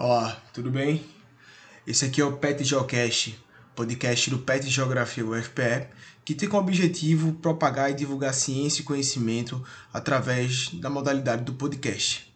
[0.00, 1.04] Olá, tudo bem?
[1.84, 3.36] Esse aqui é o Pet Geocast,
[3.74, 5.88] podcast do Pet Geografia UFPE,
[6.24, 9.60] que tem como objetivo propagar e divulgar ciência e conhecimento
[9.92, 12.32] através da modalidade do podcast.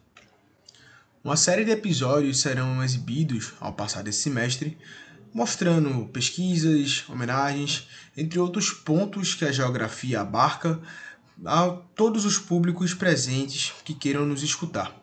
[1.23, 4.77] Uma série de episódios serão exibidos ao passar desse semestre,
[5.33, 7.87] mostrando pesquisas, homenagens,
[8.17, 10.81] entre outros pontos que a geografia abarca
[11.45, 15.02] a todos os públicos presentes que queiram nos escutar.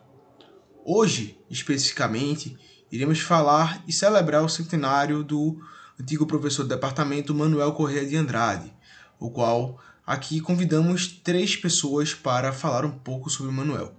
[0.83, 2.57] Hoje, especificamente,
[2.91, 5.61] iremos falar e celebrar o centenário do
[5.99, 8.73] antigo professor do departamento Manuel Correia de Andrade,
[9.19, 13.93] o qual aqui convidamos três pessoas para falar um pouco sobre Manuel.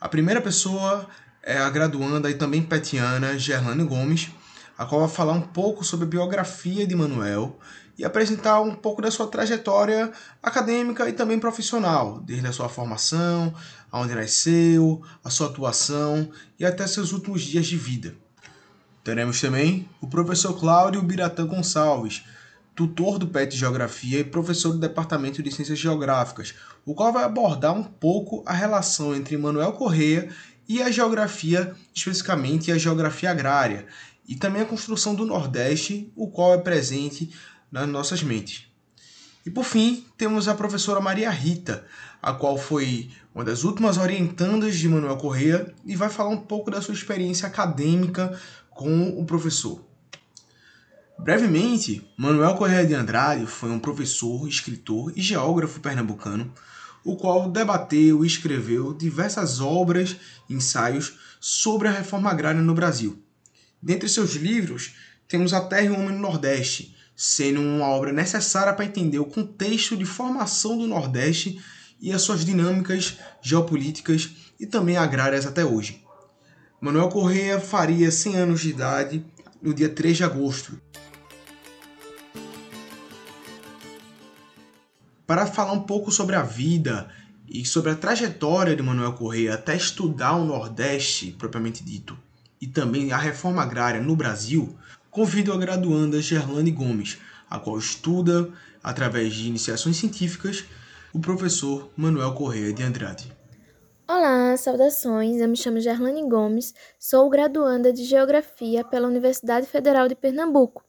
[0.00, 1.08] A primeira pessoa
[1.40, 4.28] é a graduanda e também petiana Gerlane Gomes,
[4.82, 7.56] a qual vai falar um pouco sobre a biografia de Manuel
[7.96, 10.10] e apresentar um pouco da sua trajetória
[10.42, 13.54] acadêmica e também profissional, desde a sua formação,
[13.92, 18.14] aonde nasceu, a sua atuação e até seus últimos dias de vida.
[19.04, 22.24] Teremos também o professor Cláudio Biratã Gonçalves,
[22.74, 27.72] tutor do PET Geografia e professor do Departamento de Ciências Geográficas, o qual vai abordar
[27.72, 30.28] um pouco a relação entre Manuel Correia
[30.68, 33.86] e a geografia, especificamente a geografia agrária,
[34.26, 37.30] e também a construção do Nordeste, o qual é presente
[37.70, 38.66] nas nossas mentes.
[39.44, 41.84] E por fim, temos a professora Maria Rita,
[42.22, 46.70] a qual foi uma das últimas orientandas de Manuel Correia e vai falar um pouco
[46.70, 48.38] da sua experiência acadêmica
[48.70, 49.84] com o professor.
[51.18, 56.52] Brevemente, Manuel Correia de Andrade foi um professor, escritor e geógrafo pernambucano,
[57.04, 60.16] o qual debateu e escreveu diversas obras
[60.48, 63.20] e ensaios sobre a reforma agrária no Brasil.
[63.82, 64.94] Dentre seus livros,
[65.26, 69.24] temos A Terra e o Homem no Nordeste, sendo uma obra necessária para entender o
[69.24, 71.60] contexto de formação do Nordeste
[72.00, 76.04] e as suas dinâmicas geopolíticas e também agrárias até hoje.
[76.80, 79.24] Manuel Correia faria 100 anos de idade
[79.60, 80.80] no dia 3 de agosto.
[85.26, 87.08] Para falar um pouco sobre a vida
[87.48, 92.18] e sobre a trajetória de Manuel Correia até estudar o Nordeste propriamente dito,
[92.62, 94.78] e também a reforma agrária no Brasil,
[95.10, 97.18] convido a graduanda Gerlane Gomes,
[97.50, 98.48] a qual estuda,
[98.80, 100.64] através de iniciações científicas,
[101.12, 103.32] o professor Manuel Correia de Andrade.
[104.06, 105.40] Olá, saudações.
[105.40, 110.84] Eu me chamo Gerlane Gomes, sou graduanda de Geografia pela Universidade Federal de Pernambuco.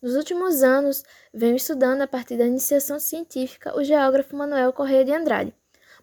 [0.00, 5.12] Nos últimos anos, venho estudando a partir da iniciação científica o geógrafo Manuel Correia de
[5.12, 5.52] Andrade.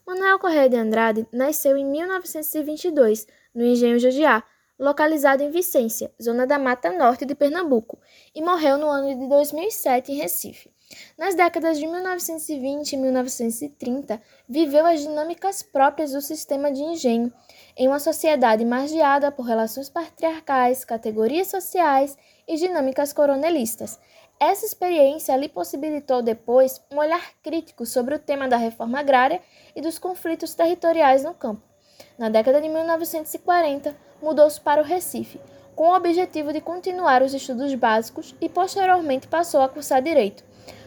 [0.05, 3.25] Manuel Correia de Andrade nasceu em 1922,
[3.55, 4.43] no Engenho Judiá,
[4.79, 7.99] localizado em Vicência, zona da Mata Norte de Pernambuco,
[8.33, 10.69] e morreu no ano de 2007 em Recife.
[11.17, 17.33] Nas décadas de 1920 e 1930, viveu as dinâmicas próprias do sistema de engenho,
[17.75, 22.15] em uma sociedade margeada por relações patriarcais, categorias sociais
[22.47, 23.99] e dinâmicas coronelistas.
[24.39, 29.41] Essa experiência lhe possibilitou depois um olhar crítico sobre o tema da reforma agrária
[29.75, 31.74] e dos conflitos territoriais no campo.
[32.17, 35.39] Na década de 1940, mudou-se para o Recife,
[35.75, 40.43] com o objetivo de continuar os estudos básicos e posteriormente passou a cursar Direito.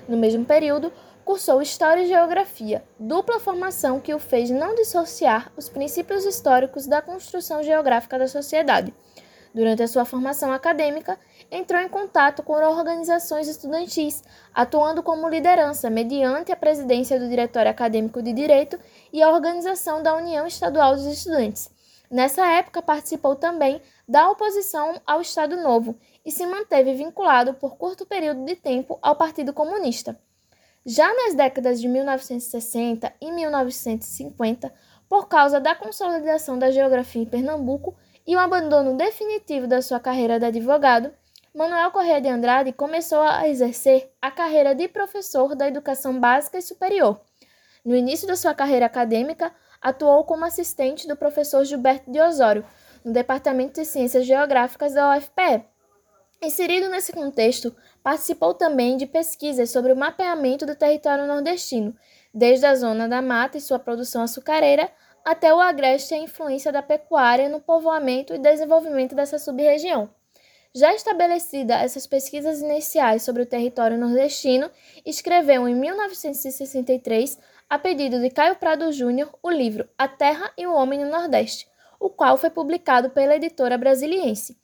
[0.08, 0.92] No mesmo período,
[1.24, 7.02] cursou História e Geografia, dupla formação que o fez não dissociar os princípios históricos da
[7.02, 8.94] construção geográfica da sociedade.
[9.54, 11.18] Durante a sua formação acadêmica,
[11.50, 14.22] entrou em contato com organizações estudantis,
[14.54, 18.78] atuando como liderança mediante a presidência do Diretório Acadêmico de Direito
[19.12, 21.70] e a organização da União Estadual dos Estudantes.
[22.10, 28.06] Nessa época, participou também da oposição ao Estado Novo e se manteve vinculado por curto
[28.06, 30.18] período de tempo ao Partido Comunista.
[30.86, 34.72] Já nas décadas de 1960 e 1950,
[35.06, 37.94] por causa da consolidação da geografia em Pernambuco
[38.26, 41.10] e o abandono definitivo da sua carreira de advogado,
[41.58, 46.62] Manuel Correia de Andrade começou a exercer a carreira de professor da educação básica e
[46.62, 47.20] superior.
[47.84, 49.52] No início da sua carreira acadêmica,
[49.82, 52.64] atuou como assistente do professor Gilberto de Osório,
[53.04, 55.64] no Departamento de Ciências Geográficas da UFPE.
[56.40, 57.74] Inserido nesse contexto,
[58.04, 61.92] participou também de pesquisas sobre o mapeamento do território nordestino,
[62.32, 64.88] desde a zona da mata e sua produção açucareira
[65.24, 70.08] até o agreste e a influência da pecuária no povoamento e desenvolvimento dessa sub-região.
[70.74, 74.70] Já estabelecida essas pesquisas iniciais sobre o território nordestino,
[75.04, 77.38] escreveu em 1963
[77.70, 81.66] a pedido de Caio Prado Júnior, o livro A Terra e o Homem no Nordeste,
[81.98, 84.58] o qual foi publicado pela editora brasiliense.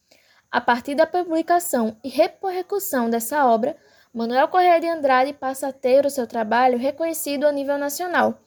[0.51, 3.75] A partir da publicação e repercussão dessa obra,
[4.13, 8.39] Manuel Correia de Andrade passa a ter o seu trabalho reconhecido a nível nacional.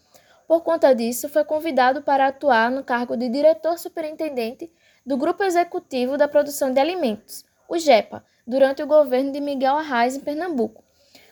[0.47, 4.73] Por conta disso, foi convidado para atuar no cargo de diretor superintendente
[5.05, 10.17] do Grupo Executivo da Produção de Alimentos, o GEPA, durante o governo de Miguel Arraes
[10.17, 10.83] em Pernambuco.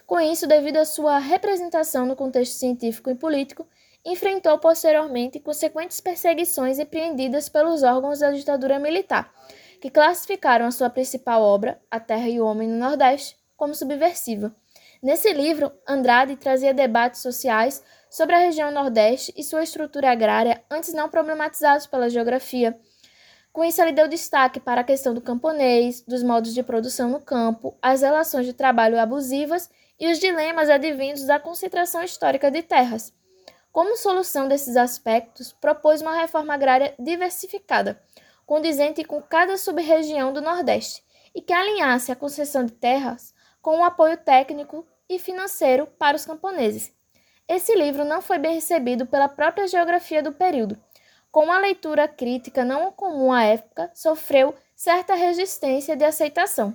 [0.06, 3.66] Com isso, devido à sua representação no contexto científico e político,
[4.04, 9.32] enfrentou posteriormente consequentes perseguições empreendidas pelos órgãos da ditadura militar,
[9.80, 14.54] que classificaram a sua principal obra, A Terra e o Homem no Nordeste, como subversiva.
[15.02, 20.92] Nesse livro, Andrade trazia debates sociais sobre a região Nordeste e sua estrutura agrária, antes
[20.94, 22.78] não problematizados pela geografia.
[23.56, 27.18] Com isso, ele deu destaque para a questão do camponês, dos modos de produção no
[27.18, 33.14] campo, as relações de trabalho abusivas e os dilemas advindos da concentração histórica de terras.
[33.72, 37.98] Como solução desses aspectos, propôs uma reforma agrária diversificada,
[38.44, 41.02] condizente com cada sub-região do Nordeste,
[41.34, 43.32] e que alinhasse a concessão de terras
[43.62, 46.92] com o um apoio técnico e financeiro para os camponeses.
[47.48, 50.78] Esse livro não foi bem recebido pela própria geografia do período.
[51.36, 56.72] Com uma leitura crítica não comum à época, sofreu certa resistência de aceitação.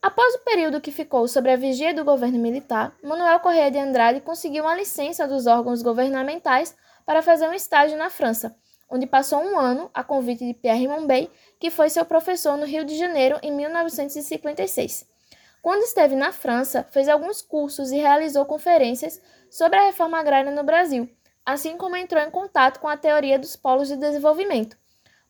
[0.00, 4.20] Após o período que ficou sob a vigia do governo militar, Manuel Correia de Andrade
[4.20, 8.54] conseguiu uma licença dos órgãos governamentais para fazer um estágio na França,
[8.88, 11.28] onde passou um ano a convite de Pierre Monbey,
[11.58, 15.04] que foi seu professor no Rio de Janeiro em 1956.
[15.60, 19.20] Quando esteve na França, fez alguns cursos e realizou conferências
[19.50, 21.10] sobre a reforma agrária no Brasil,
[21.50, 24.76] assim como entrou em contato com a teoria dos polos de desenvolvimento.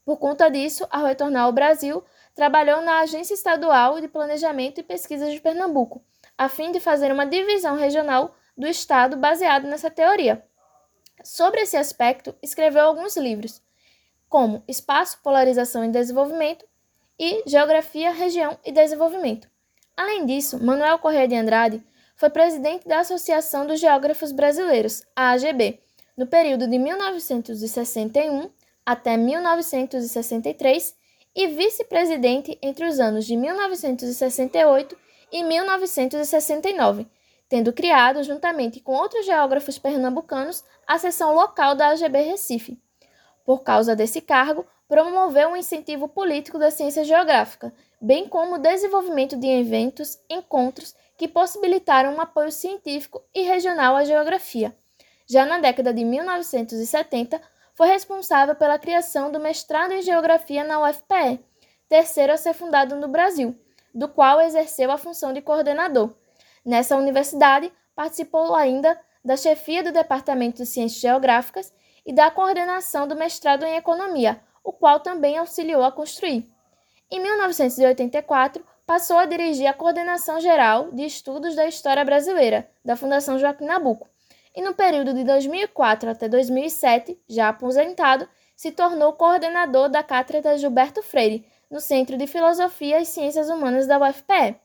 [0.05, 2.03] Por conta disso, ao retornar ao Brasil,
[2.35, 6.03] trabalhou na Agência Estadual de Planejamento e Pesquisas de Pernambuco,
[6.37, 10.45] a fim de fazer uma divisão regional do Estado baseado nessa teoria.
[11.23, 13.63] Sobre esse aspecto, escreveu alguns livros,
[14.29, 16.65] como Espaço, Polarização e Desenvolvimento
[17.19, 19.49] e Geografia, Região e Desenvolvimento.
[19.97, 21.85] Além disso, Manuel Corrêa de Andrade
[22.17, 25.81] foi presidente da Associação dos Geógrafos Brasileiros, AGB,
[26.21, 28.51] no período de 1961
[28.85, 30.95] até 1963
[31.35, 34.99] e vice-presidente entre os anos de 1968
[35.33, 37.07] e 1969,
[37.49, 42.79] tendo criado, juntamente com outros geógrafos pernambucanos, a seção local da AGB Recife.
[43.43, 49.39] Por causa desse cargo, promoveu um incentivo político da ciência geográfica, bem como o desenvolvimento
[49.39, 54.77] de eventos, encontros que possibilitaram um apoio científico e regional à geografia.
[55.31, 57.41] Já na década de 1970,
[57.73, 61.39] foi responsável pela criação do mestrado em Geografia na UFPE,
[61.89, 63.57] terceiro a ser fundado no Brasil,
[63.95, 66.13] do qual exerceu a função de coordenador.
[66.65, 71.73] Nessa universidade, participou ainda da chefia do Departamento de Ciências Geográficas
[72.05, 76.51] e da coordenação do mestrado em Economia, o qual também auxiliou a construir.
[77.09, 83.39] Em 1984, passou a dirigir a Coordenação Geral de Estudos da História Brasileira, da Fundação
[83.39, 84.09] Joaquim Nabuco,
[84.55, 91.03] e no período de 2004 até 2007, já aposentado, se tornou coordenador da Cátedra Gilberto
[91.03, 94.57] Freire, no Centro de Filosofia e Ciências Humanas da UFPE.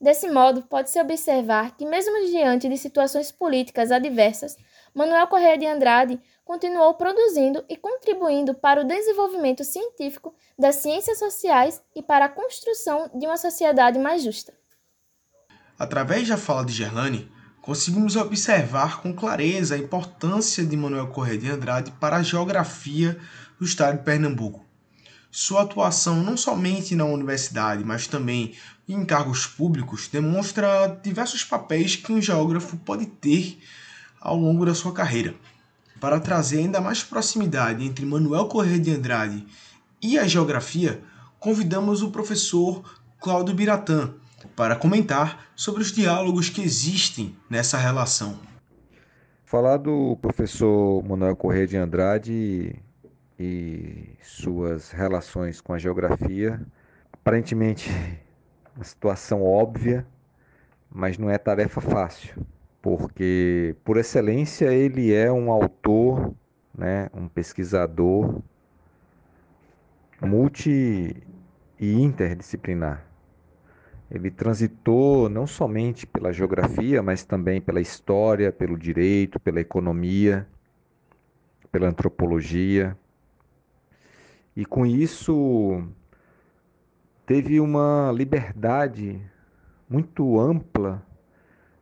[0.00, 4.56] Desse modo, pode-se observar que, mesmo diante de situações políticas adversas,
[4.94, 11.82] Manuel Correia de Andrade continuou produzindo e contribuindo para o desenvolvimento científico das ciências sociais
[11.94, 14.52] e para a construção de uma sociedade mais justa.
[15.78, 17.30] Através da fala de Gerlane,
[17.64, 23.18] conseguimos observar com clareza a importância de Manuel Correia de Andrade para a geografia
[23.58, 24.62] do estado de Pernambuco.
[25.30, 28.52] Sua atuação não somente na universidade, mas também
[28.86, 33.58] em cargos públicos demonstra diversos papéis que um geógrafo pode ter
[34.20, 35.34] ao longo da sua carreira.
[35.98, 39.46] Para trazer ainda mais proximidade entre Manuel Correia de Andrade
[40.02, 41.02] e a geografia,
[41.40, 42.84] convidamos o professor
[43.18, 44.12] Cláudio Biratã
[44.56, 48.38] para comentar sobre os diálogos que existem nessa relação.
[49.44, 52.76] Falar do professor Manuel Correia de Andrade
[53.38, 56.60] e suas relações com a geografia,
[57.12, 57.90] aparentemente
[58.74, 60.06] uma situação óbvia,
[60.90, 62.46] mas não é tarefa fácil
[62.84, 66.34] porque por excelência ele é um autor,
[66.76, 68.42] né, um pesquisador
[70.20, 71.16] multi
[71.80, 73.02] e interdisciplinar.
[74.10, 80.46] Ele transitou não somente pela geografia, mas também pela história, pelo direito, pela economia,
[81.72, 82.96] pela antropologia.
[84.54, 85.82] E com isso
[87.26, 89.20] teve uma liberdade
[89.88, 91.02] muito ampla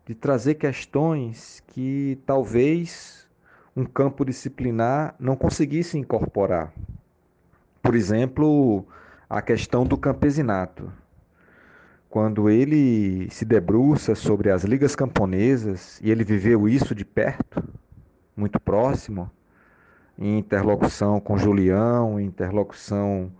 [0.06, 3.28] de trazer questões que talvez
[3.76, 6.72] um campo disciplinar não conseguisse incorporar.
[7.82, 8.86] Por exemplo,
[9.28, 10.92] a questão do campesinato.
[12.12, 17.66] Quando ele se debruça sobre as ligas camponesas e ele viveu isso de perto,
[18.36, 19.30] muito próximo,
[20.18, 23.32] em interlocução com Julião, em interlocução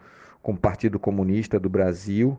[0.43, 2.39] com o Partido Comunista do Brasil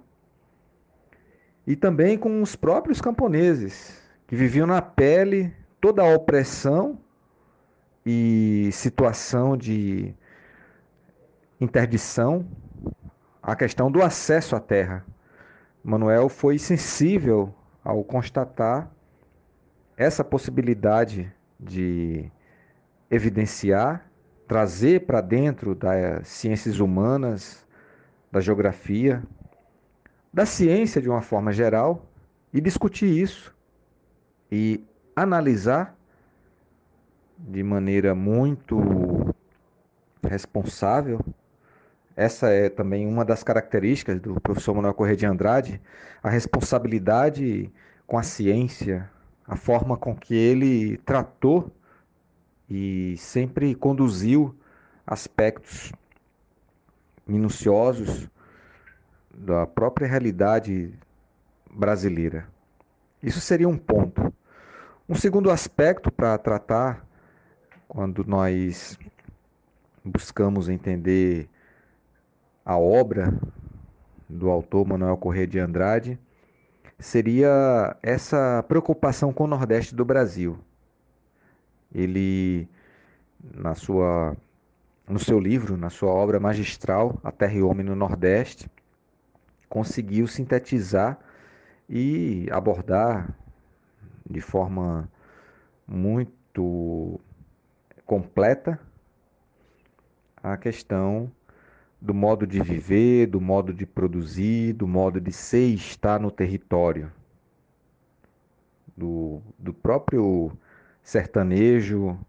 [1.67, 6.97] e também com os próprios camponeses que viviam na pele toda a opressão
[8.03, 10.15] e situação de
[11.61, 12.43] interdição,
[13.39, 15.05] a questão do acesso à terra.
[15.83, 18.89] Manuel foi sensível ao constatar
[19.97, 22.31] essa possibilidade de
[23.11, 24.09] evidenciar,
[24.47, 27.67] trazer para dentro das ciências humanas,
[28.31, 29.21] da geografia,
[30.33, 32.05] da ciência de uma forma geral
[32.53, 33.53] e discutir isso
[34.49, 34.83] e
[35.15, 35.95] analisar
[37.37, 39.35] de maneira muito
[40.23, 41.19] responsável.
[42.15, 45.81] Essa é também uma das características do professor Manuel Corrêa de Andrade,
[46.21, 47.71] a responsabilidade
[48.05, 49.09] com a ciência,
[49.47, 51.71] a forma com que ele tratou
[52.69, 54.55] e sempre conduziu
[55.05, 55.91] aspectos
[57.25, 58.29] minuciosos
[59.33, 60.93] da própria realidade
[61.71, 62.47] brasileira.
[63.21, 64.31] Isso seria um ponto.
[65.09, 67.05] Um segundo aspecto para tratar,
[67.87, 68.97] quando nós
[70.03, 71.49] buscamos entender
[72.65, 73.33] a obra
[74.29, 76.19] do autor Manuel Corrêa de Andrade,
[76.99, 80.57] seria essa preocupação com o Nordeste do Brasil.
[81.93, 82.67] Ele,
[83.55, 84.35] na sua,
[85.07, 88.69] no seu livro, na sua obra magistral, A Terra e o Homem no Nordeste,
[89.69, 91.19] conseguiu sintetizar
[91.89, 93.35] e abordar
[94.29, 95.09] de forma
[95.87, 97.19] muito
[98.05, 98.79] completa
[100.41, 101.31] a questão
[102.03, 106.29] do modo de viver, do modo de produzir, do modo de ser e estar no
[106.29, 107.09] território,
[108.95, 110.51] do, do próprio
[111.01, 112.19] sertanejo,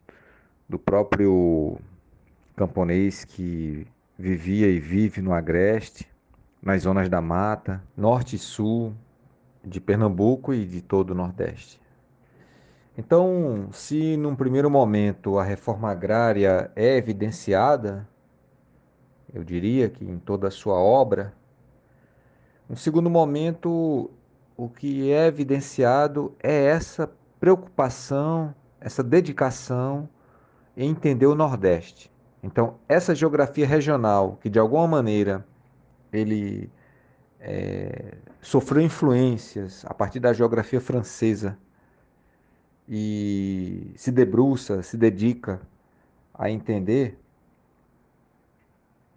[0.69, 1.76] do próprio
[2.54, 3.85] camponês que
[4.16, 6.09] vivia e vive no agreste,
[6.62, 8.95] nas zonas da mata, norte e sul
[9.64, 11.81] de Pernambuco e de todo o Nordeste.
[12.97, 18.09] Então, se num primeiro momento a reforma agrária é evidenciada,
[19.35, 21.35] eu diria que em toda a sua obra,
[22.69, 24.09] no segundo momento,
[24.57, 27.11] o que é evidenciado é essa
[27.41, 30.09] preocupação, essa dedicação
[30.76, 32.11] em entender o Nordeste.
[32.43, 35.45] Então, essa geografia regional, que de alguma maneira
[36.12, 36.71] ele
[37.41, 41.59] é, sofreu influências a partir da geografia francesa
[42.88, 45.61] e se debruça, se dedica
[46.33, 47.19] a entender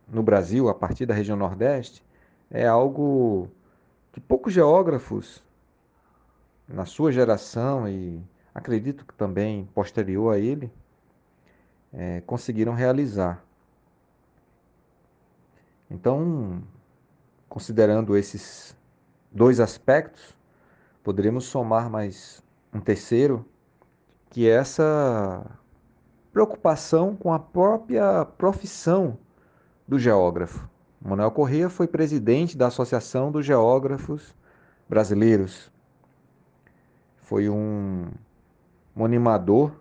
[0.07, 2.03] no Brasil, a partir da região Nordeste,
[2.49, 3.49] é algo
[4.11, 5.43] que poucos geógrafos,
[6.67, 8.21] na sua geração e
[8.53, 10.71] acredito que também posterior a ele,
[11.93, 13.43] é, conseguiram realizar.
[15.89, 16.61] Então,
[17.47, 18.75] considerando esses
[19.31, 20.35] dois aspectos,
[21.03, 23.45] poderíamos somar mais um terceiro,
[24.29, 25.45] que é essa
[26.33, 29.17] preocupação com a própria profissão
[29.87, 30.67] do geógrafo.
[31.01, 34.35] Manuel Corrêa foi presidente da Associação dos Geógrafos
[34.89, 35.71] Brasileiros.
[37.17, 38.07] Foi um,
[38.95, 39.71] um animador,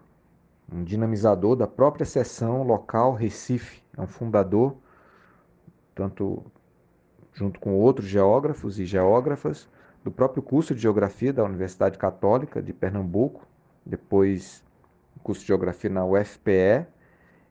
[0.70, 3.82] um dinamizador da própria seção local Recife.
[3.96, 4.76] É um fundador,
[5.94, 6.44] tanto
[7.32, 9.68] junto com outros geógrafos e geógrafas,
[10.04, 13.46] do próprio curso de Geografia da Universidade Católica de Pernambuco,
[13.84, 14.64] depois
[15.22, 16.86] curso de Geografia na UFPE,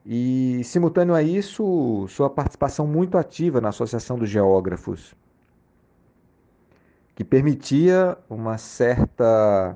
[0.05, 5.15] e, simultâneo a isso, sua participação muito ativa na Associação dos Geógrafos,
[7.15, 9.75] que permitia uma certa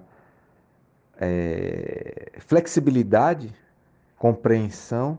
[1.20, 3.52] é, flexibilidade,
[4.18, 5.18] compreensão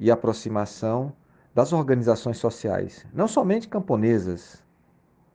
[0.00, 1.12] e aproximação
[1.54, 4.64] das organizações sociais, não somente camponesas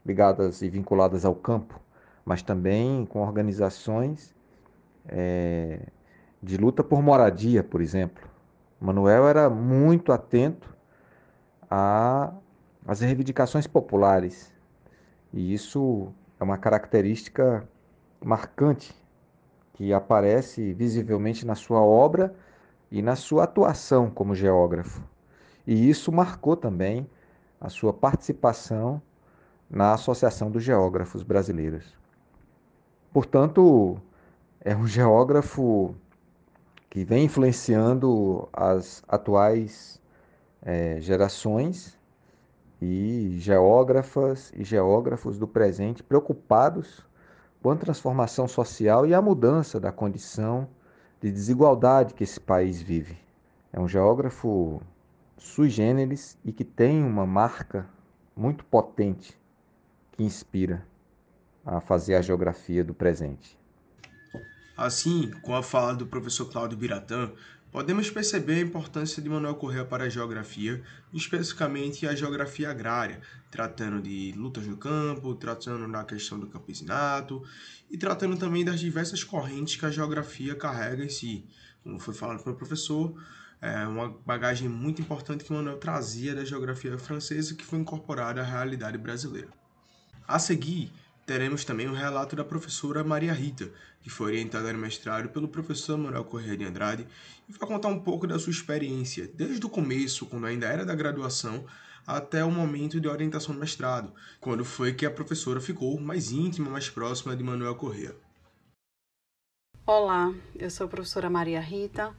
[0.06, 1.80] ligadas e vinculadas ao campo,
[2.26, 4.36] mas também com organizações
[5.08, 5.80] é,
[6.44, 8.29] de luta por moradia, por exemplo.
[8.80, 10.76] Manuel era muito atento
[11.70, 14.54] às reivindicações populares
[15.34, 17.68] e isso é uma característica
[18.24, 18.96] marcante
[19.74, 22.34] que aparece visivelmente na sua obra
[22.92, 25.04] e na sua atuação como geógrafo.
[25.66, 27.08] E isso marcou também
[27.62, 29.02] a sua participação
[29.70, 31.96] na Associação dos Geógrafos Brasileiros.
[33.14, 34.02] Portanto,
[34.62, 35.94] é um geógrafo
[36.90, 40.02] que vem influenciando as atuais
[40.62, 41.98] é, gerações
[42.82, 47.06] e geógrafas e geógrafos do presente preocupados
[47.62, 50.68] com a transformação social e a mudança da condição
[51.22, 53.18] de desigualdade que esse país vive.
[53.72, 54.82] É um geógrafo
[55.38, 57.88] sui generis e que tem uma marca
[58.36, 59.38] muito potente
[60.14, 60.86] que inspira
[61.66, 63.59] a fazer a geografia do presente.
[64.82, 67.30] Assim, com a fala do professor Cláudio Biratã,
[67.70, 70.82] podemos perceber a importância de Manuel Correa para a geografia,
[71.14, 73.20] especificamente a geografia agrária,
[73.52, 77.44] tratando de lutas no campo, tratando da questão do campesinato
[77.92, 81.46] e tratando também das diversas correntes que a geografia carrega em si.
[81.84, 83.14] Como foi falado pelo professor,
[83.62, 88.46] é uma bagagem muito importante que Manuel trazia da geografia francesa que foi incorporada à
[88.46, 89.50] realidade brasileira.
[90.26, 90.90] A seguir,
[91.30, 93.70] teremos também o um relato da professora Maria Rita,
[94.02, 97.06] que foi orientada no mestrado pelo professor Manuel Corrêa de Andrade,
[97.48, 100.96] e vai contar um pouco da sua experiência, desde o começo, quando ainda era da
[100.96, 101.64] graduação,
[102.08, 106.72] até o momento de orientação do mestrado, quando foi que a professora ficou mais íntima,
[106.72, 108.16] mais próxima de Manuel Corrêa.
[109.86, 112.12] Olá, eu sou a professora Maria Rita,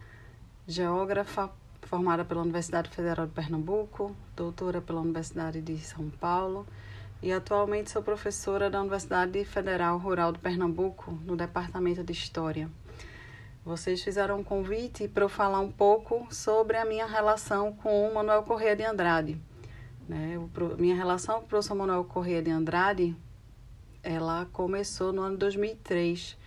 [0.69, 1.51] geógrafa
[1.83, 6.65] formada pela Universidade Federal de Pernambuco, doutora pela Universidade de São Paulo
[7.23, 12.71] e atualmente sou professora da Universidade Federal Rural de Pernambuco, no Departamento de História.
[13.63, 18.15] Vocês fizeram um convite para eu falar um pouco sobre a minha relação com o
[18.15, 19.39] Manuel Corrêa de Andrade.
[20.09, 20.37] Né?
[20.79, 23.15] minha relação com o professor Manuel Corrêa de Andrade,
[24.03, 26.39] ela começou no ano 2003,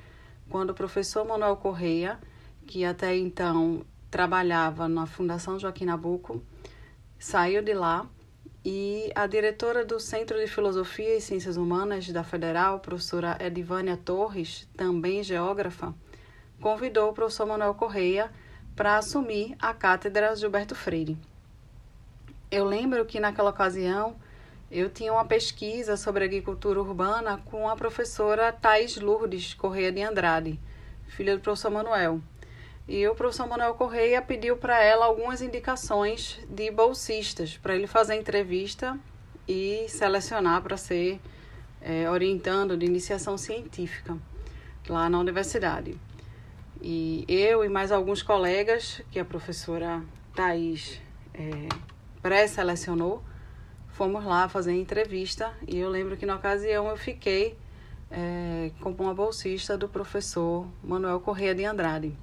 [0.50, 2.20] quando o professor Manuel Corrêa,
[2.66, 6.42] que até então trabalhava na Fundação Joaquim Nabuco,
[7.20, 8.10] saiu de lá
[8.66, 14.68] e a diretora do Centro de Filosofia e Ciências Humanas da Federal, professora Edivânia Torres,
[14.78, 15.94] também geógrafa,
[16.62, 18.32] convidou o professor Manuel Correia
[18.74, 21.18] para assumir a cátedra Gilberto Freire.
[22.50, 24.16] Eu lembro que naquela ocasião
[24.72, 30.60] eu tinha uma pesquisa sobre agricultura urbana com a professora Thais Lourdes Correia de Andrade,
[31.08, 32.22] filha do professor Manuel.
[32.88, 38.16] E o professor Manuel Correia pediu para ela algumas indicações de bolsistas para ele fazer
[38.16, 39.00] entrevista
[39.48, 41.22] e selecionar para ser
[41.82, 44.18] é, orientando de iniciação científica
[44.90, 45.98] lá na universidade.
[46.82, 50.04] E eu e mais alguns colegas que a professora
[50.36, 51.02] Thais
[51.34, 51.70] é,
[52.22, 53.24] pré-selecionou,
[53.94, 57.58] fomos lá fazer entrevista e eu lembro que na ocasião eu fiquei
[58.12, 62.14] é, uma bolsista do professor Manuel Correia de Andrade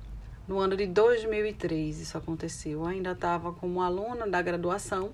[0.50, 2.80] no ano de 2003 isso aconteceu.
[2.80, 5.12] Eu ainda estava como aluna da graduação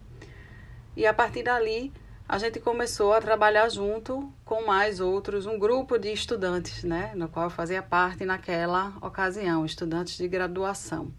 [0.97, 1.93] e a partir dali
[2.27, 7.29] a gente começou a trabalhar junto com mais outros, um grupo de estudantes, né, no
[7.29, 11.13] qual eu fazia parte naquela ocasião, estudantes de graduação.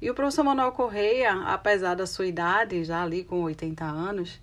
[0.00, 4.40] E o professor Manuel Correia, apesar da sua idade, já ali com 80 anos,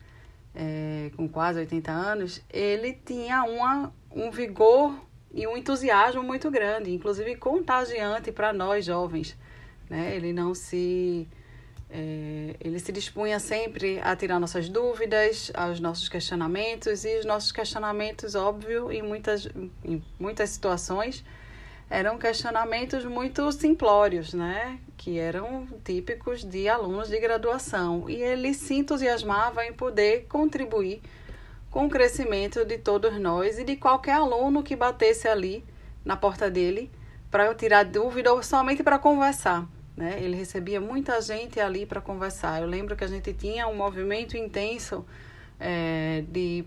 [0.53, 4.93] é, com quase 80 anos, ele tinha uma, um vigor
[5.37, 9.37] e um entusiasmo muito grande, inclusive contagiante para nós jovens.
[9.87, 10.15] Né?
[10.15, 11.27] Ele não se.
[11.89, 17.51] É, ele se dispunha sempre a tirar nossas dúvidas, aos nossos questionamentos, e os nossos
[17.51, 19.47] questionamentos, óbvio, em muitas,
[19.85, 21.23] em muitas situações,
[21.87, 24.79] eram questionamentos muito simplórios, né?
[24.97, 28.09] que eram típicos de alunos de graduação.
[28.09, 30.99] E ele se entusiasmava em poder contribuir
[31.77, 35.63] com o crescimento de todos nós e de qualquer aluno que batesse ali
[36.03, 36.89] na porta dele
[37.29, 39.63] para tirar dúvida ou somente para conversar.
[39.95, 40.17] Né?
[40.19, 42.63] Ele recebia muita gente ali para conversar.
[42.63, 45.05] Eu lembro que a gente tinha um movimento intenso
[45.59, 46.65] é, de,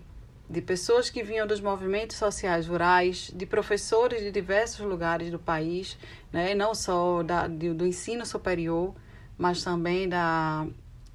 [0.49, 5.97] de pessoas que vinham dos movimentos sociais rurais, de professores de diversos lugares do país,
[6.31, 6.55] né?
[6.55, 8.95] não só da, do, do ensino superior,
[9.37, 10.65] mas também da,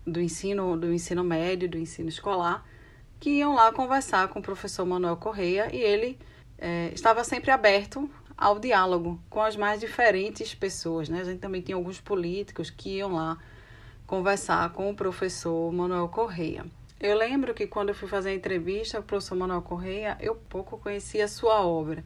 [0.07, 2.63] do, ensino, do ensino médio, do ensino escolar
[3.21, 6.19] que iam lá conversar com o professor Manuel Correia e ele
[6.59, 11.09] é, estava sempre aberto ao diálogo com as mais diferentes pessoas.
[11.09, 11.21] Né?
[11.21, 13.39] A gente também tinha alguns políticos que iam lá
[14.07, 16.65] conversar com o professor Manuel Correia.
[16.99, 20.35] Eu lembro que quando eu fui fazer a entrevista com o professor Manuel Correia, eu
[20.35, 22.05] pouco conhecia a sua obra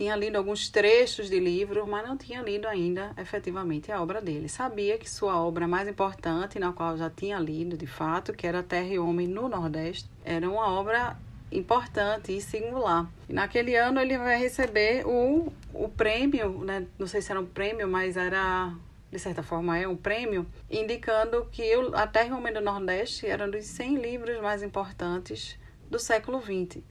[0.00, 4.48] tinha lido alguns trechos de livro, mas não tinha lido ainda efetivamente a obra dele.
[4.48, 8.62] Sabia que sua obra mais importante, na qual já tinha lido de fato, que era
[8.62, 11.18] Terra e Homem no Nordeste, era uma obra
[11.52, 13.10] importante e singular.
[13.28, 16.86] E naquele ano ele vai receber o, o prêmio, né?
[16.98, 18.72] não sei se era um prêmio, mas era
[19.12, 23.44] de certa forma é um prêmio, indicando que A Terra e Homem do Nordeste era
[23.44, 25.58] um dos 100 livros mais importantes
[25.90, 26.82] do século XX.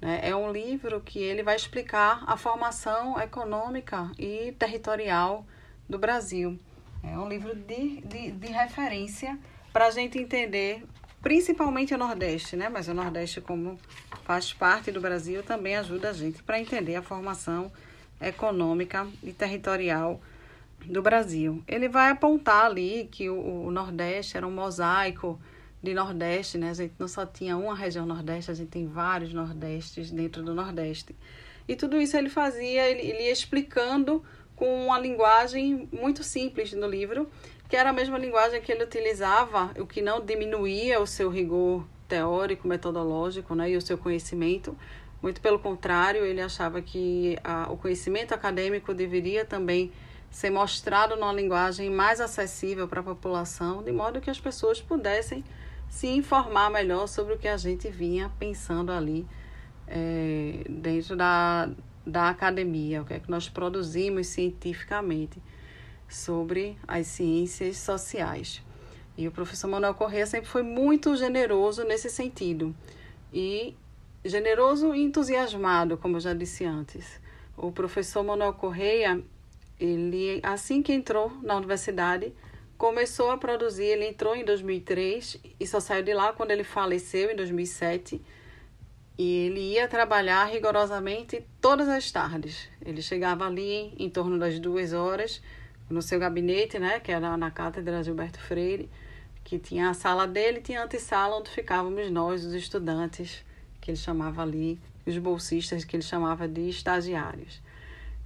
[0.00, 0.20] Né?
[0.22, 5.44] É um livro que ele vai explicar a formação econômica e territorial
[5.88, 6.58] do Brasil.
[7.02, 9.38] É um livro de, de, de referência
[9.72, 10.84] para a gente entender,
[11.22, 12.68] principalmente o Nordeste, né?
[12.68, 13.78] mas o Nordeste, como
[14.24, 17.70] faz parte do Brasil, também ajuda a gente para entender a formação
[18.20, 20.20] econômica e territorial
[20.84, 21.62] do Brasil.
[21.66, 25.40] Ele vai apontar ali que o, o Nordeste era um mosaico
[25.82, 26.70] de Nordeste, né?
[26.70, 30.54] A gente não só tinha uma região Nordeste, a gente tem vários Nordestes dentro do
[30.54, 31.14] Nordeste.
[31.66, 34.24] E tudo isso ele fazia, ele, ele ia explicando
[34.56, 37.30] com uma linguagem muito simples no livro,
[37.68, 41.86] que era a mesma linguagem que ele utilizava, o que não diminuía o seu rigor
[42.08, 44.76] teórico, metodológico, né, e o seu conhecimento.
[45.22, 49.92] Muito pelo contrário, ele achava que a, o conhecimento acadêmico deveria também
[50.30, 55.44] ser mostrado numa linguagem mais acessível para a população, de modo que as pessoas pudessem
[55.88, 59.26] se informar melhor sobre o que a gente vinha pensando ali
[59.86, 61.70] é, dentro da,
[62.06, 65.42] da academia, o que é que nós produzimos cientificamente
[66.08, 68.62] sobre as ciências sociais.
[69.16, 72.74] E o professor Manuel Corrêa sempre foi muito generoso nesse sentido.
[73.32, 73.74] E
[74.24, 77.20] generoso e entusiasmado, como eu já disse antes.
[77.56, 79.20] O professor Manuel Correia,
[79.80, 82.32] ele assim que entrou na universidade,
[82.78, 87.30] começou a produzir, ele entrou em 2003 e só saiu de lá quando ele faleceu
[87.30, 88.22] em 2007.
[89.18, 92.68] E ele ia trabalhar rigorosamente todas as tardes.
[92.80, 95.42] Ele chegava ali em torno das duas horas
[95.90, 98.88] no seu gabinete, né, que era na cátedra Gilberto Freire,
[99.42, 103.44] que tinha a sala dele, tinha a antessala onde ficávamos nós, os estudantes,
[103.80, 107.60] que ele chamava ali, os bolsistas que ele chamava de estagiários.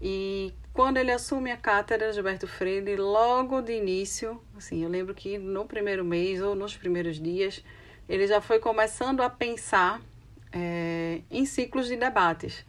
[0.01, 5.37] E quando ele assume a cátedra Gilberto Freire, logo de início, assim, eu lembro que
[5.39, 7.63] no primeiro mês ou nos primeiros dias,
[8.09, 10.01] ele já foi começando a pensar
[10.53, 12.65] é, em ciclos de debates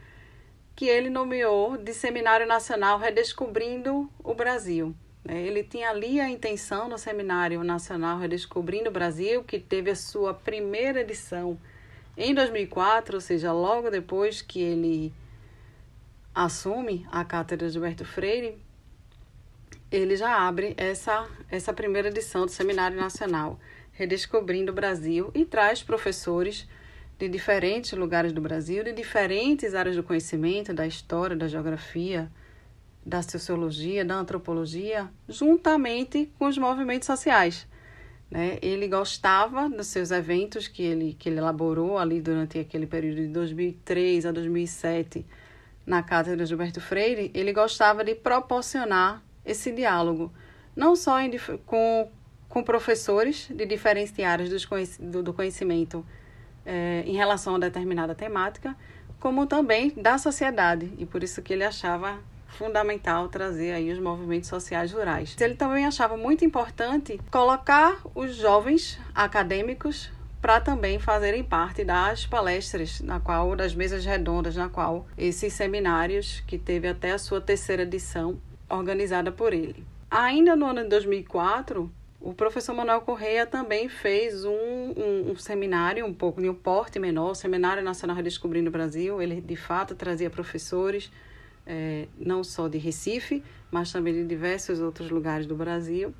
[0.76, 4.94] que ele nomeou de Seminário Nacional Redescobrindo o Brasil.
[5.26, 9.96] É, ele tinha ali a intenção no Seminário Nacional Redescobrindo o Brasil, que teve a
[9.96, 11.58] sua primeira edição
[12.18, 15.14] em 2004, ou seja, logo depois que ele
[16.34, 18.58] assume a cátedra de Gilberto Freire,
[19.92, 23.60] ele já abre essa, essa primeira edição do Seminário Nacional
[23.92, 26.68] Redescobrindo o Brasil e traz professores
[27.20, 32.32] de diferentes lugares do Brasil, de diferentes áreas do conhecimento, da história, da geografia,
[33.06, 37.68] da sociologia, da antropologia, juntamente com os movimentos sociais.
[38.32, 38.58] Né?
[38.64, 43.28] Ele gostava dos seus eventos que ele, que ele elaborou ali durante aquele período de
[43.28, 45.24] 2003 a 2007
[45.86, 50.32] na Cátedra Gilberto Freire, ele gostava de proporcionar esse diálogo,
[50.76, 51.32] não só em,
[51.66, 52.10] com,
[52.48, 54.50] com professores de diferentes áreas
[55.00, 56.06] do, do conhecimento
[56.66, 58.76] é, em relação a determinada temática,
[59.20, 64.48] como também da sociedade, e por isso que ele achava fundamental trazer aí os movimentos
[64.48, 65.36] sociais rurais.
[65.40, 70.12] Ele também achava muito importante colocar os jovens acadêmicos
[70.44, 76.44] para também fazerem parte das palestras, na qual das mesas redondas, na qual esses seminários
[76.46, 79.86] que teve até a sua terceira edição organizada por ele.
[80.12, 86.06] Ainda no ano de 2004, o professor Manuel Correia também fez um, um, um, seminário,
[86.06, 89.22] um pouco de um porte menor, o Seminário Nacional Redescobrindo o Brasil.
[89.22, 91.10] Ele, de fato, trazia professores,
[91.66, 96.14] é, não só de Recife, mas também de diversos outros lugares do Brasil.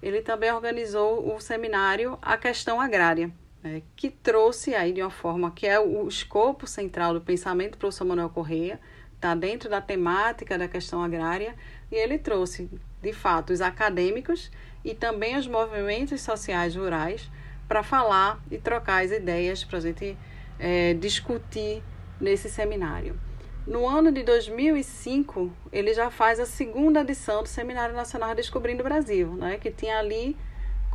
[0.00, 3.32] Ele também organizou o seminário A Questão Agrária,
[3.64, 7.78] né, que trouxe aí de uma forma que é o escopo central do pensamento do
[7.78, 8.78] professor Manuel Correia,
[9.14, 11.54] está dentro da temática da questão agrária,
[11.90, 12.68] e ele trouxe,
[13.02, 14.50] de fato, os acadêmicos
[14.84, 17.30] e também os movimentos sociais rurais
[17.66, 20.14] para falar e trocar as ideias para a gente
[20.58, 21.82] é, discutir
[22.20, 23.18] nesse seminário.
[23.66, 28.84] No ano de 2005, ele já faz a segunda edição do Seminário Nacional Descobrindo o
[28.84, 30.36] Brasil, né, que tinha ali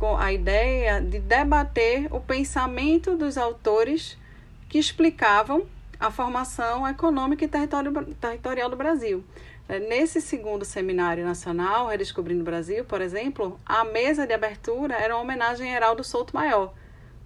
[0.00, 4.16] com a ideia de debater o pensamento dos autores
[4.66, 5.66] que explicavam
[6.00, 9.22] a formação econômica e territorial do Brasil.
[9.68, 15.14] É, nesse segundo seminário nacional, Redescobrindo o Brasil, por exemplo, a mesa de abertura era
[15.14, 16.72] uma homenagem a Heraldo Souto Maior.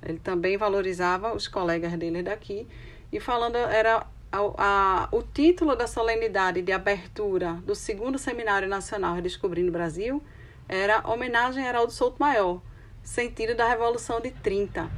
[0.03, 2.67] Ele também valorizava os colegas dele daqui
[3.13, 9.15] e falando era a, a, o título da solenidade de abertura do segundo seminário nacional
[9.15, 10.21] Redescobrindo o Brasil
[10.69, 12.61] era homenagem a Heraldo Souto Maior,
[13.03, 14.91] sentido da Revolução de 30.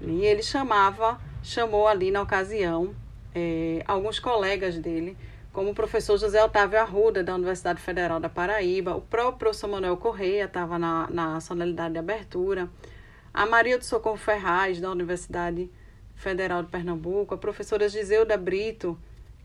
[0.00, 2.94] E ele chamava, chamou ali na ocasião
[3.34, 5.16] é, alguns colegas dele
[5.54, 9.96] como o professor José Otávio Arruda, da Universidade Federal da Paraíba, o próprio professor Manuel
[9.96, 12.68] Correia estava na, na solenidade de abertura,
[13.32, 15.70] a Maria do Socorro Ferraz, da Universidade
[16.16, 18.98] Federal de Pernambuco, a professora Giseuda Brito,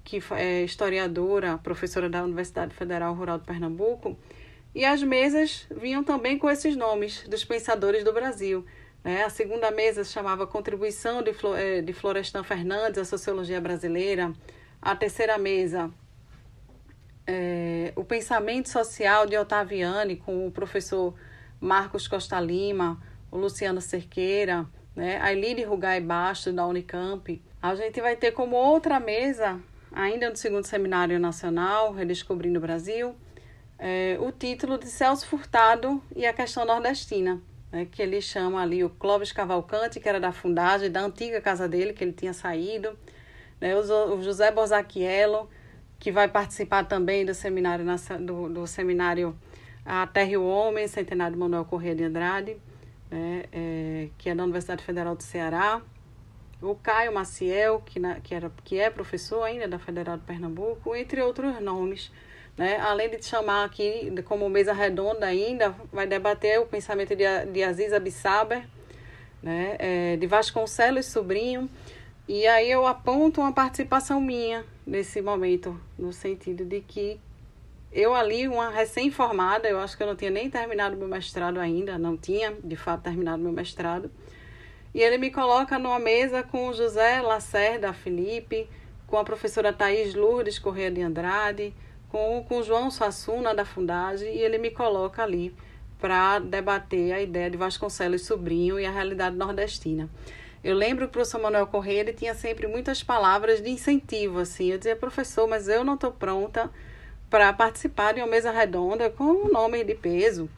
[0.04, 4.18] que é historiadora, professora da Universidade Federal Rural de Pernambuco,
[4.73, 8.65] e as mesas vinham também com esses nomes dos pensadores do Brasil.
[9.03, 9.23] Né?
[9.23, 14.34] A segunda mesa chamava Contribuição de, eh, de Florestan Fernandes à Sociologia Brasileira,
[14.82, 15.91] a terceira mesa
[17.32, 21.13] é, o pensamento social de Otaviani com o professor
[21.62, 27.39] Marcos Costa Lima, o Luciano Cerqueira, né, a Ilírio Rugai Bastos, da Unicamp.
[27.62, 29.60] A gente vai ter como outra mesa,
[29.91, 33.15] ainda no segundo Seminário Nacional, Redescobrindo o Brasil,
[33.80, 38.84] é, o título de Celso Furtado e a questão nordestina, né, que ele chama ali
[38.84, 42.98] o Clóvis Cavalcante, que era da fundagem, da antiga casa dele, que ele tinha saído,
[43.62, 45.50] né, o, José Bozaquielo,
[45.98, 47.86] que vai participar também do seminário,
[48.20, 49.36] do, do seminário
[49.86, 52.58] A Terra e o Homem, Centenário Manuel Corrêa de Andrade,
[53.10, 55.82] né, é, que é da Universidade Federal do Ceará,
[56.62, 60.94] o Caio Maciel, que, na, que, era, que é professor ainda da Federal de Pernambuco,
[60.94, 62.12] entre outros nomes.
[62.60, 62.78] Né?
[62.82, 67.93] Além de chamar aqui como mesa redonda ainda, vai debater o pensamento de, de Aziz
[67.93, 68.67] Abissaber,
[69.41, 69.78] né?
[69.80, 71.69] É, de Vasconcelos Sobrinho,
[72.28, 77.17] e aí eu aponto uma participação minha nesse momento, no sentido de que
[77.93, 81.98] eu ali, uma recém-formada, eu acho que eu não tinha nem terminado meu mestrado ainda,
[81.98, 84.12] não tinha de fato terminado meu mestrado,
[84.93, 88.67] e ele me coloca numa mesa com o José Lacerda Felipe,
[89.08, 91.74] com a professora Thaís Lourdes Correia de Andrade,
[92.10, 95.56] com, com o João Suassuna da Fundagem, e ele me coloca ali
[96.00, 100.10] para debater a ideia de Vasconcelos Sobrinho e a realidade nordestina.
[100.63, 104.72] Eu lembro que o professor Manuel Correia ele tinha sempre muitas palavras de incentivo, assim.
[104.72, 106.69] Eu dizia, professor, mas eu não estou pronta
[107.30, 110.50] para participar de uma mesa redonda com um nome de peso,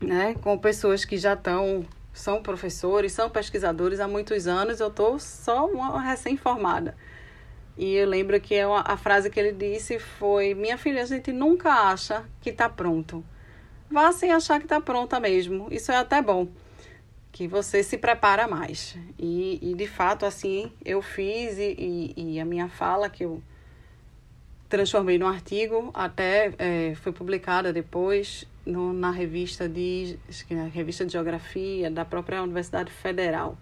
[0.00, 0.34] né?
[0.42, 4.80] Com pessoas que já estão, são professores, são pesquisadores há muitos anos.
[4.80, 6.94] Eu estou só uma recém-formada.
[7.76, 11.32] E eu lembro que é a frase que ele disse foi: Minha filha, a gente
[11.32, 13.24] nunca acha que está pronto.
[13.90, 15.68] Vá sem achar que está pronta mesmo.
[15.70, 16.48] Isso é até bom,
[17.32, 18.96] que você se prepara mais.
[19.18, 23.42] E, e de fato, assim, eu fiz e, e, e a minha fala que eu
[24.68, 30.18] transformei num artigo, até é, foi publicada depois no, na revista de,
[30.50, 33.56] na revista de Geografia da própria Universidade Federal.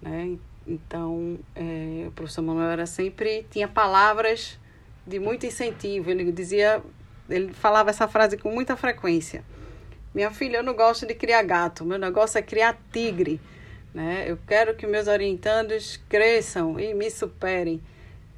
[0.00, 0.38] Né?
[0.68, 4.58] Então, é, o professor Manuel era sempre tinha palavras
[5.06, 6.10] de muito incentivo.
[6.10, 6.82] Ele dizia,
[7.28, 9.42] ele falava essa frase com muita frequência.
[10.14, 13.40] Minha filha, eu não gosto de criar gato, meu negócio é criar tigre.
[13.94, 14.26] Né?
[14.28, 17.80] Eu quero que meus orientandos cresçam e me superem.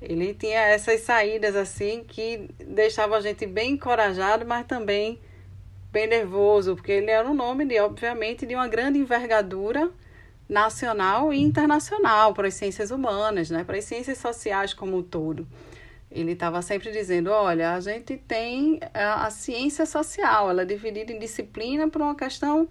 [0.01, 5.19] Ele tinha essas saídas assim que deixava a gente bem encorajado, mas também
[5.93, 9.91] bem nervoso, porque ele era um nome de, obviamente, de uma grande envergadura
[10.51, 15.47] nacional e internacional para as ciências humanas, né, para as ciências sociais como um todo.
[16.11, 21.13] Ele estava sempre dizendo, olha, a gente tem a, a, ciência social, ela é dividida
[21.13, 22.69] em disciplina por uma questão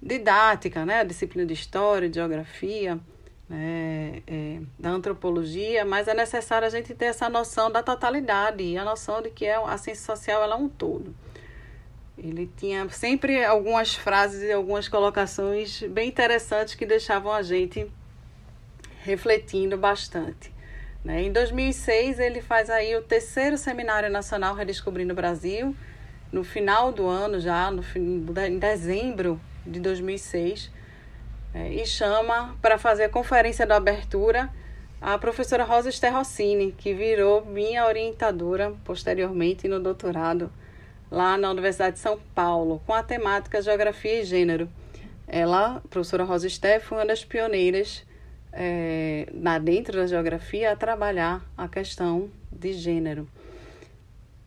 [0.00, 3.00] didática, né, a disciplina de história, de geografia,
[3.48, 8.78] né, é, da antropologia, mas é necessário a gente ter essa noção da totalidade e
[8.78, 11.12] a noção de que é, a ciência social ela é um todo.
[12.16, 17.90] Ele tinha sempre algumas frases e algumas colocações bem interessantes que deixavam a gente
[19.02, 20.52] refletindo bastante.
[21.04, 21.22] Né?
[21.22, 25.74] Em 2006, ele faz aí o terceiro Seminário Nacional Redescobrindo o Brasil,
[26.30, 30.70] no final do ano, já no, em dezembro de 2006,
[31.52, 31.72] né?
[31.74, 34.50] e chama para fazer a conferência da abertura
[35.00, 40.48] a professora Rosa Sterrocini, que virou minha orientadora posteriormente no doutorado
[41.12, 44.66] lá na Universidade de São Paulo, com a temática Geografia e Gênero.
[45.28, 48.02] Ela, a professora Rosa Steff, foi uma das pioneiras
[48.50, 53.28] é, na, dentro da geografia a trabalhar a questão de gênero.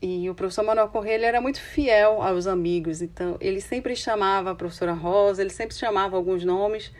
[0.01, 4.56] E o professor Manuel Correia era muito fiel aos amigos, então ele sempre chamava a
[4.56, 6.91] professora Rosa, ele sempre chamava alguns nomes,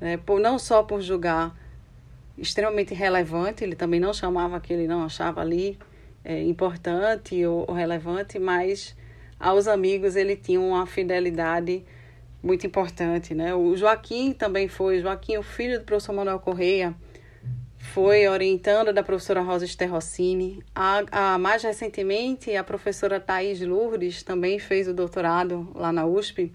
[0.00, 1.56] né, por, não só por julgar
[2.36, 5.78] extremamente relevante, ele também não chamava que ele não achava ali
[6.24, 8.96] é, importante ou, ou relevante, mas
[9.42, 11.84] aos amigos ele tinha uma fidelidade
[12.40, 13.52] muito importante, né?
[13.54, 16.94] O Joaquim também foi, Joaquim, o filho do professor Manuel Correia,
[17.76, 20.62] foi orientando da professora Rosa Sterrocini.
[20.72, 26.52] A, a, mais recentemente, a professora Thais Lourdes também fez o doutorado lá na USP,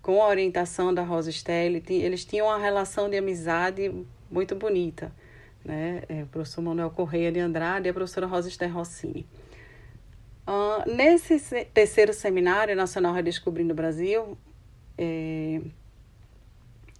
[0.00, 1.82] com a orientação da Rosa Ster.
[1.88, 3.92] Eles tinham uma relação de amizade
[4.30, 5.12] muito bonita,
[5.62, 6.02] né?
[6.08, 9.26] É, o professor Manuel Correia de Andrade e a professora Rosa Sterrocini.
[10.50, 14.36] Uh, nesse terceiro seminário nacional Redescobrindo o Brasil,
[14.98, 15.60] é,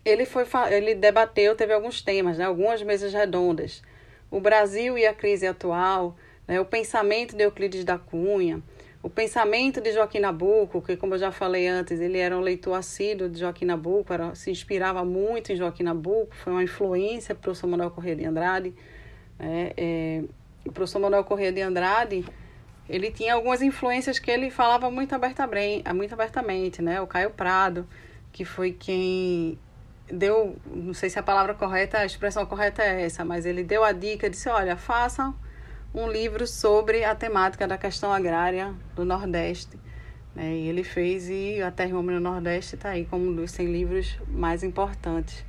[0.05, 3.83] ele foi ele debateu, teve alguns temas, né, algumas mesas redondas.
[4.31, 8.63] O Brasil e a crise atual, né, o pensamento de Euclides da Cunha,
[9.03, 12.75] o pensamento de Joaquim Nabuco, que como eu já falei antes, ele era um leitor
[12.75, 17.41] assíduo de Joaquim Nabuco, era, se inspirava muito em Joaquim Nabuco, foi uma influência para
[17.41, 18.73] o professor Manuel Corrêa de Andrade.
[19.37, 20.23] Né, é,
[20.65, 22.25] o professor Manuel Corrêa de Andrade
[22.91, 27.01] ele tinha algumas influências que ele falava muito abertamente, muito abertamente, né?
[27.01, 27.87] O Caio Prado,
[28.33, 29.57] que foi quem
[30.13, 33.85] deu, não sei se a palavra correta, a expressão correta é essa, mas ele deu
[33.85, 35.33] a dica, disse, olha, faça
[35.95, 39.79] um livro sobre a temática da questão agrária do Nordeste.
[40.35, 40.53] Né?
[40.53, 43.67] E ele fez, e a Terra Homem no Nordeste está aí como um dos 100
[43.67, 45.45] livros mais importantes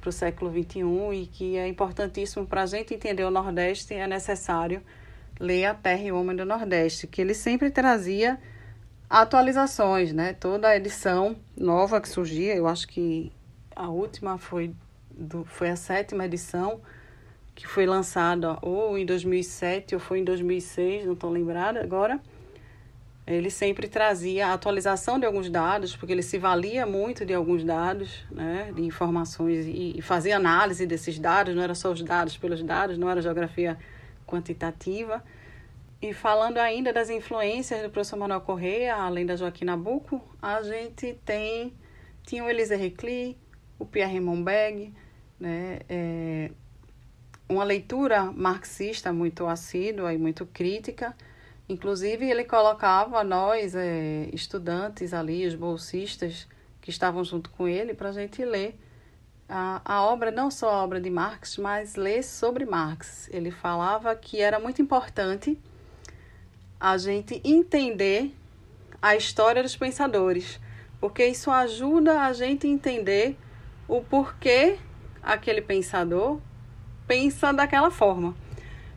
[0.00, 4.06] para o século XXI e que é importantíssimo para a gente entender o Nordeste, é
[4.06, 4.82] necessário
[5.38, 8.38] ler a Terra e o Homem do Nordeste, que ele sempre trazia
[9.08, 10.32] atualizações, né?
[10.34, 13.32] Toda a edição nova que surgia, eu acho que
[13.74, 14.74] a última foi,
[15.10, 16.80] do, foi a sétima edição,
[17.54, 22.20] que foi lançada ou em 2007 ou foi em 2006, não estou lembrada agora.
[23.26, 27.62] Ele sempre trazia a atualização de alguns dados, porque ele se valia muito de alguns
[27.62, 32.38] dados, né, de informações, e, e fazia análise desses dados, não era só os dados
[32.38, 33.76] pelos dados, não era geografia
[34.28, 35.24] quantitativa.
[36.00, 41.14] E falando ainda das influências do professor Manuel Correia, além da Joaquim Nabuco, a gente
[41.24, 41.74] tem
[42.22, 43.38] tinha o Elise Recli,
[43.78, 44.92] o Pierre Monberg,
[45.40, 46.50] né, é,
[47.48, 51.16] uma leitura marxista muito assídua e muito crítica.
[51.66, 56.46] Inclusive, ele colocava nós, é, estudantes ali, os bolsistas
[56.82, 58.78] que estavam junto com ele, para a gente ler
[59.48, 63.28] a, a obra, não só a obra de Marx, mas ler sobre Marx.
[63.32, 65.58] Ele falava que era muito importante
[66.78, 68.34] a gente entender
[69.00, 70.60] a história dos pensadores,
[71.00, 73.36] porque isso ajuda a gente a entender
[73.86, 74.78] o porquê
[75.22, 76.40] aquele pensador
[77.06, 78.36] pensa daquela forma.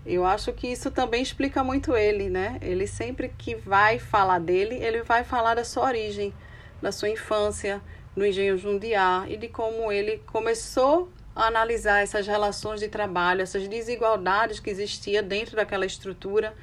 [0.06, 2.58] Eu acho que isso também explica muito ele, né?
[2.62, 6.34] Ele sempre que vai falar dele, ele vai falar da sua origem,
[6.82, 7.82] da sua infância,
[8.15, 13.67] no engenho Jundiá e de como ele começou a analisar essas relações de trabalho, essas
[13.67, 16.54] desigualdades que existia dentro daquela estrutura,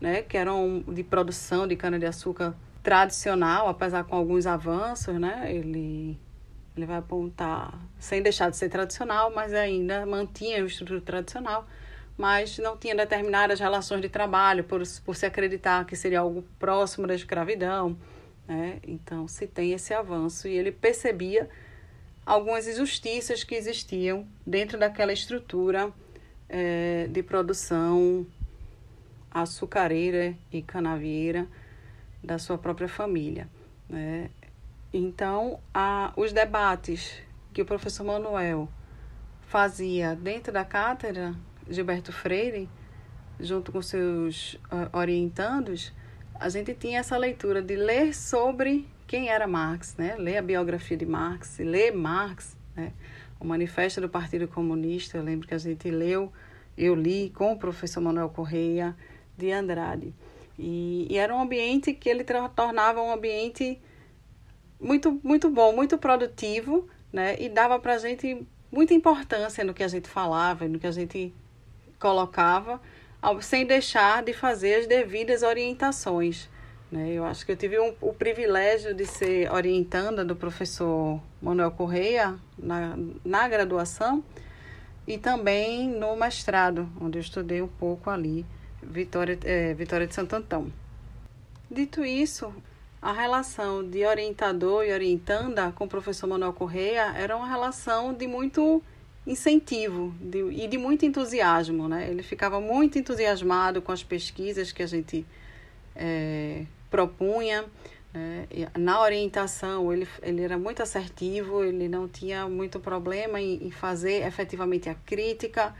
[0.00, 5.52] né, que eram de produção de cana de açúcar tradicional, apesar com alguns avanços, né?
[5.54, 6.18] Ele
[6.74, 11.66] ele vai apontar, sem deixar de ser tradicional, mas ainda mantinha o estrutura tradicional,
[12.16, 17.06] mas não tinha determinadas relações de trabalho, por, por se acreditar que seria algo próximo
[17.06, 17.96] da escravidão.
[18.46, 18.80] Né?
[18.86, 20.48] Então, se tem esse avanço.
[20.48, 21.48] E ele percebia
[22.24, 25.92] algumas injustiças que existiam dentro daquela estrutura
[26.48, 28.26] é, de produção
[29.30, 31.46] açucareira e canavieira
[32.22, 33.48] da sua própria família.
[33.88, 34.30] Né?
[34.92, 37.20] Então, a, os debates
[37.52, 38.68] que o professor Manuel
[39.48, 41.34] fazia dentro da cátedra
[41.68, 42.68] Gilberto Freire,
[43.40, 45.92] junto com seus uh, orientandos,
[46.42, 50.16] a gente tinha essa leitura de ler sobre quem era Marx, né?
[50.18, 52.92] ler a biografia de Marx, ler Marx, né?
[53.38, 56.32] o Manifesto do Partido Comunista, eu lembro que a gente leu,
[56.76, 58.96] eu li com o professor Manuel Correia
[59.38, 60.12] de Andrade.
[60.58, 62.24] E, e era um ambiente que ele
[62.56, 63.80] tornava um ambiente
[64.80, 67.40] muito, muito bom, muito produtivo, né?
[67.40, 70.92] E dava para a gente muita importância no que a gente falava, no que a
[70.92, 71.32] gente
[72.00, 72.80] colocava,
[73.40, 76.48] sem deixar de fazer as devidas orientações.
[76.90, 77.12] Né?
[77.12, 82.36] Eu acho que eu tive um, o privilégio de ser orientanda do professor Manuel Correia
[82.58, 84.22] na, na graduação
[85.06, 88.44] e também no mestrado, onde eu estudei um pouco ali,
[88.82, 90.72] Vitória, é, Vitória de Santo Antão.
[91.70, 92.52] Dito isso,
[93.00, 98.26] a relação de orientador e orientanda com o professor Manuel Correia era uma relação de
[98.26, 98.82] muito
[99.26, 101.88] incentivo de, e de muito entusiasmo.
[101.88, 102.10] Né?
[102.10, 105.24] Ele ficava muito entusiasmado com as pesquisas que a gente
[105.94, 107.64] é, propunha.
[108.12, 108.46] Né?
[108.76, 114.26] Na orientação, ele, ele era muito assertivo, ele não tinha muito problema em, em fazer
[114.26, 115.74] efetivamente a crítica,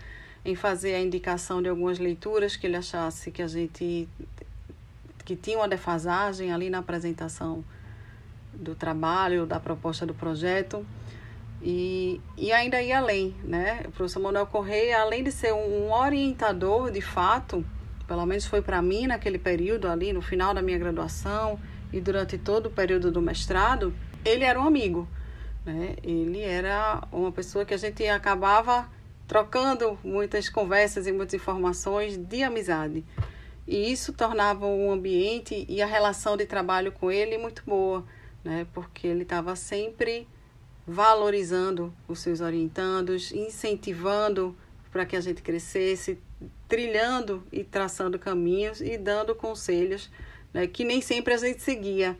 [0.45, 4.09] em fazer a indicação de algumas leituras que ele achasse que a gente
[5.25, 7.65] que tinha uma defasagem ali na apresentação
[8.53, 10.85] do trabalho, da proposta do projeto.
[11.63, 13.83] E, e ainda ia além, né?
[13.87, 17.65] O professor Manuel Correia, além de ser um orientador de fato,
[18.07, 21.61] pelo menos foi para mim naquele período ali, no final da minha graduação
[21.93, 23.95] e durante todo o período do mestrado,
[24.25, 25.09] ele era um amigo,
[25.65, 25.95] né?
[26.03, 28.89] Ele era uma pessoa que a gente acabava
[29.29, 33.05] trocando muitas conversas e muitas informações de amizade.
[33.67, 38.05] E isso tornava o ambiente e a relação de trabalho com ele muito boa,
[38.43, 38.67] né?
[38.75, 40.27] porque ele estava sempre
[40.87, 44.57] valorizando os seus orientandos, incentivando
[44.91, 46.19] para que a gente crescesse,
[46.69, 50.11] trilhando e traçando caminhos e dando conselhos
[50.53, 50.67] né?
[50.67, 52.17] que nem sempre a gente seguia.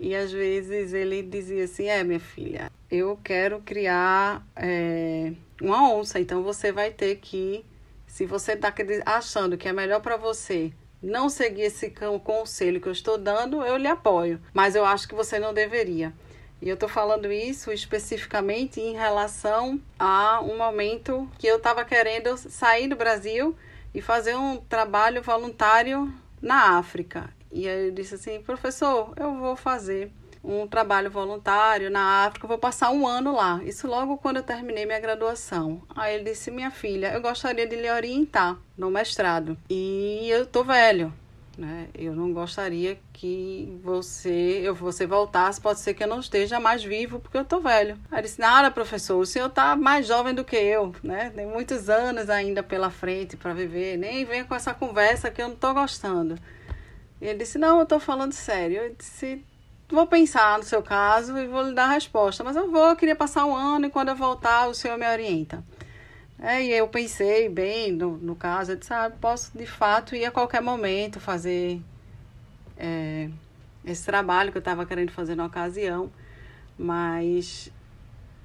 [0.00, 6.20] E às vezes ele dizia assim: É, minha filha, eu quero criar é, uma onça,
[6.20, 7.64] então você vai ter que
[8.06, 8.72] se você está
[9.04, 11.92] achando que é melhor para você não seguir esse
[12.24, 16.12] conselho que eu estou dando, eu lhe apoio, mas eu acho que você não deveria.
[16.60, 22.36] E eu estou falando isso especificamente em relação a um momento que eu estava querendo
[22.36, 23.56] sair do Brasil
[23.94, 27.30] e fazer um trabalho voluntário na África.
[27.50, 32.58] E aí eu disse assim, professor, eu vou fazer um trabalho voluntário na África, vou
[32.58, 33.60] passar um ano lá.
[33.64, 35.82] Isso logo quando eu terminei minha graduação.
[35.94, 39.56] Aí ele disse, minha filha, eu gostaria de lhe orientar no mestrado.
[39.68, 41.12] E eu tô velho,
[41.58, 41.88] né?
[41.92, 46.84] Eu não gostaria que você, eu você voltasse, pode ser que eu não esteja mais
[46.84, 47.98] vivo porque eu tô velho.
[48.10, 51.30] Aí disse: "Nada, professor, o senhor tá mais jovem do que eu, né?
[51.30, 55.48] Tem muitos anos ainda pela frente para viver, nem venha com essa conversa que eu
[55.48, 56.36] não tô gostando".
[57.20, 58.78] Ele disse: "Não, eu tô falando sério".
[58.78, 59.44] Eu disse:
[59.90, 62.44] vou pensar no seu caso e vou lhe dar a resposta.
[62.44, 65.08] Mas eu vou, eu queria passar um ano e quando eu voltar o senhor me
[65.08, 65.64] orienta.
[66.40, 70.24] É, e eu pensei bem no, no caso, eu disse, ah, posso de fato ir
[70.24, 71.80] a qualquer momento fazer
[72.76, 73.28] é,
[73.84, 76.12] esse trabalho que eu estava querendo fazer na ocasião,
[76.78, 77.72] mas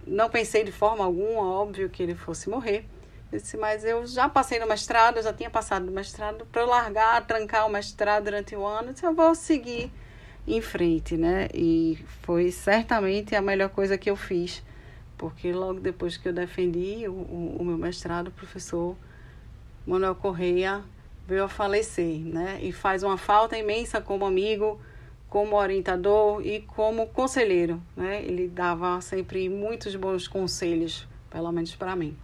[0.08, 2.86] não pensei de forma alguma, óbvio, que ele fosse morrer.
[3.32, 6.62] Eu disse, mas eu já passei no mestrado, eu já tinha passado no mestrado, para
[6.62, 9.92] eu largar, trancar o mestrado durante o ano, eu disse, eu vou seguir
[10.48, 11.48] em frente, né?
[11.54, 14.64] E foi certamente a melhor coisa que eu fiz,
[15.18, 18.96] porque logo depois que eu defendi o, o, meu mestrado, o professor
[19.86, 20.84] Manuel Correia
[21.28, 22.60] veio a falecer, né?
[22.62, 24.80] E faz uma falta imensa como amigo,
[25.30, 28.24] como orientador e como conselheiro, né?
[28.24, 32.18] Ele dava sempre muitos bons conselhos, pelo menos para mim.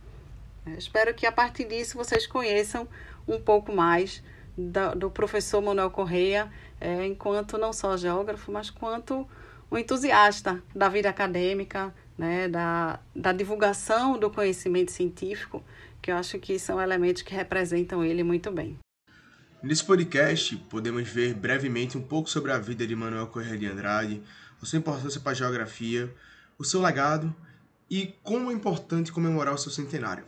[0.77, 2.87] espero que a partir disso vocês conheçam
[3.27, 4.21] um pouco mais
[4.57, 9.27] da, do professor Manuel Correia é, enquanto não só geógrafo, mas quanto
[9.71, 15.63] um entusiasta da vida acadêmica, né, da, da divulgação do conhecimento científico,
[16.01, 18.78] que eu acho que são elementos que representam ele muito bem.
[19.63, 24.22] Nesse podcast, podemos ver brevemente um pouco sobre a vida de Manuel Correia de Andrade,
[24.61, 26.13] a sua importância para a geografia,
[26.57, 27.34] o seu legado
[27.89, 30.26] e como é importante comemorar o seu centenário.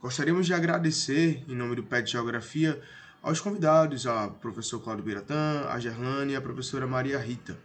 [0.00, 2.82] Gostaríamos de agradecer, em nome do PET Geografia,
[3.22, 7.56] aos convidados, a professor Cláudio Biratã, a Gerlane e a professora Maria Rita.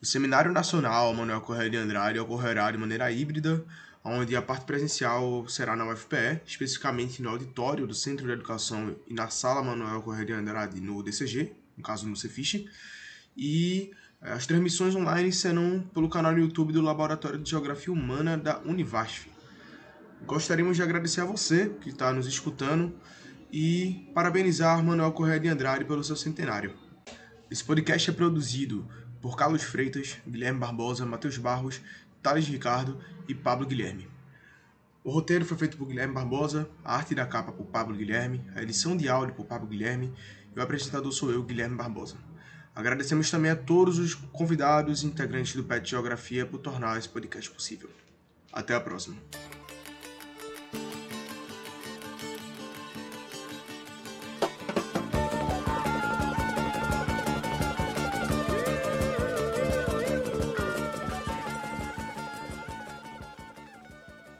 [0.00, 3.64] O Seminário Nacional Manuel Correia de Andrade ocorrerá de maneira híbrida,
[4.04, 9.14] onde a parte presencial será na UFPE, especificamente no auditório do Centro de Educação e
[9.14, 12.68] na Sala Manuel Correia de Andrade no DCG, no caso no Cefiche,
[13.34, 13.90] e
[14.20, 18.58] eh, as transmissões online serão pelo canal no YouTube do Laboratório de Geografia Humana da
[18.60, 19.28] Univasf.
[20.26, 22.94] Gostaríamos de agradecer a você que está nos escutando
[23.50, 26.74] e parabenizar Manuel Correia de Andrade pelo seu centenário.
[27.50, 28.86] Esse podcast é produzido
[29.26, 31.80] por Carlos Freitas, Guilherme Barbosa, Matheus Barros,
[32.22, 32.96] Thales Ricardo
[33.26, 34.08] e Pablo Guilherme.
[35.02, 38.62] O roteiro foi feito por Guilherme Barbosa, a arte da capa por Pablo Guilherme, a
[38.62, 40.14] edição de áudio por Pablo Guilherme
[40.54, 42.16] e o apresentador sou eu, Guilherme Barbosa.
[42.72, 47.50] Agradecemos também a todos os convidados e integrantes do PET Geografia por tornar esse podcast
[47.50, 47.90] possível.
[48.52, 49.16] Até a próxima.